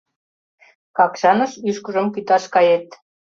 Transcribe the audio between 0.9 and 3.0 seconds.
Какшаныш ӱшкыжым кӱташ кает.